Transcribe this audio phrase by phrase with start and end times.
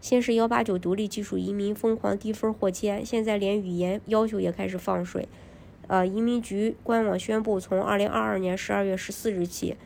[0.00, 5.28] 先是幺八九独立技术移民疯狂低分获签，现在连语言要求也开始放水。
[5.88, 9.76] 呃，移民局官网宣布，从二零二二年十二月十四日起，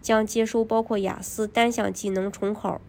[0.00, 2.80] 将接收包括雅思单项技能重考，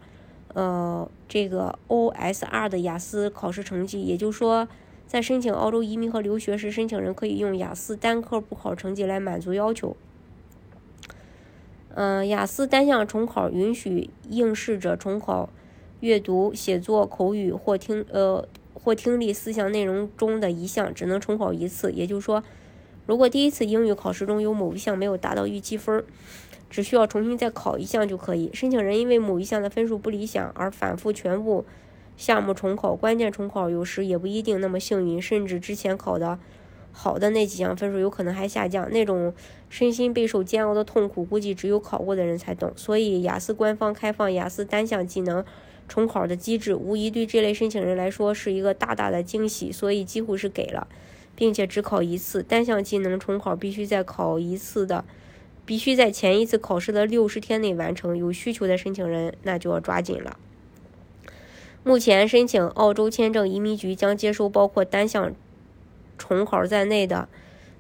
[0.54, 4.02] 呃，这个 OSR 的雅思考试成绩。
[4.04, 4.68] 也就是说，
[5.06, 9.96] 在申请澳洲移民和留学时，申请人可以用雅思单科补考成绩来满足要求。
[11.94, 15.50] 嗯，雅思单项重考允许应试者重考。
[16.02, 22.44] 阅读、写作、口语或听呃或听力四项内容中的一项只能重考一次，也就是说，
[23.06, 26.04] 如果第一次英语考试中有某一项没有达到预期分，
[26.70, 28.50] 只需要重新再考一项就可以。
[28.54, 31.66] 申请人因为某一项的分数不理想而反复全部
[32.18, 36.40] 项目重考，关键重考有时也不一定那么幸运，甚至之前考的
[36.92, 39.34] 好的那几项分数有可能还下降，那种
[39.70, 42.74] 身心备受煎熬的痛苦，估计只有考过的人才懂。
[42.76, 45.46] 所以，雅思官方开放雅思单项技能。
[45.92, 50.88] 重考的机制无疑对这类申请人来说是一个大大的惊喜，所以几乎是给了，
[51.36, 55.04] 并且只考一次单项技能重考，必须在考一次的，
[55.66, 58.18] 必须在前一次考试的六十天内完成。
[58.18, 60.38] 有需求的申请人那就要抓紧了。
[61.84, 65.34] 目前申请澳洲签证，移民局将接收包括单项
[66.18, 67.28] 重考在内的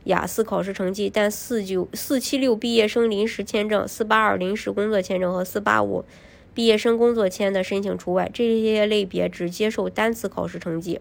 [0.03, 6.03] 雅思考试成绩，但四九四七六毕业生临时签证、四八二临时工作签证和四八五。
[6.54, 11.00] 毕业生工作签的申请除外，这些类别只接受单次考试成绩。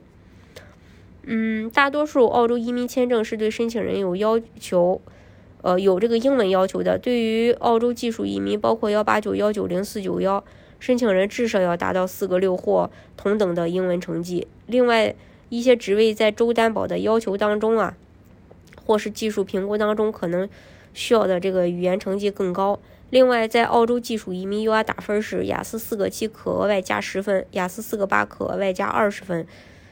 [1.23, 5.01] 嗯，大多数澳洲移民签证是对申请人有要求，
[5.63, 6.99] 呃，有这个英文要求的。
[6.99, 10.43] 对于澳洲技术移民，包括幺八九、幺九零、四九幺，
[10.79, 14.47] 申请人至少要达到四个六或同等的英文成绩。
[14.67, 15.15] 另外
[15.51, 17.97] 一些职位在州担保的要求当中啊，
[18.87, 20.49] 或是技术评估当中，可能
[20.93, 22.79] 需要的这个语言成绩更高。
[23.11, 29.47] 另外，在澳洲技术移民 U R 打分时，雅思四个七可额外加十分，雅思四个八可额外加二十分。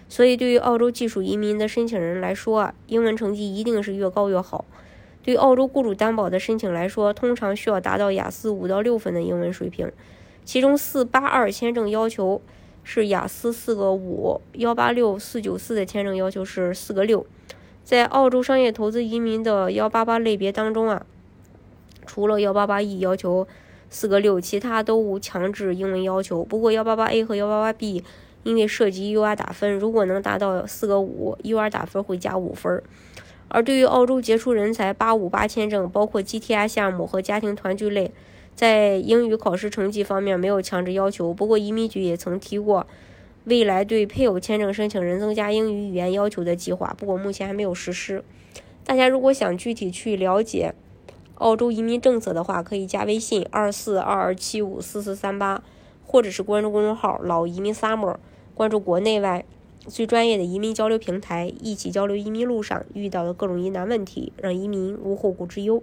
[0.08, 4.64] 所以，对于澳洲技术移民的申请人来说，英文成绩一定是越高越好。
[5.22, 9.91] 对澳洲雇主担保的申请来说，通常需要达到雅思五到六分的英文水平。
[10.44, 12.41] 其中，四八二签证要求
[12.84, 17.26] 是雅思四个五，幺八六四九四的签证要求是四个六。
[17.88, 21.06] 在澳洲商业投资移民的幺八八类别当中啊。
[22.06, 23.49] 除了幺八八 E 要求
[23.88, 26.44] 四个六，其他都无强制英文要求。
[26.44, 28.04] 不过幺八八 A 和幺八八 B
[28.43, 32.82] 因为涉及 UR 打分，如果能达到四个五，UR 打分会加五分。
[33.49, 38.12] 而对于澳洲杰出人才八五八签证，包括 GTI 项目和家庭团聚类，
[38.55, 41.32] 在英语考试成绩方面没有强制要求。
[41.32, 42.87] 不过移民局也曾提过，
[43.48, 48.22] 未来对配偶签证申请人增加英语语言要求的计划，不过目前还没有实施。
[48.84, 50.75] 大家如果想具体去了解，
[51.36, 55.62] 澳洲移民政策的话，可以加微信二四二二七五四四三八，
[56.04, 58.16] 或者是关注公众号“老移民 summer”，
[58.54, 59.42] 关注国内外
[59.87, 65.82] 最专业的移民交流平台，一起交流移民路上遇到的各种疑难问题，让移民无后顾之忧。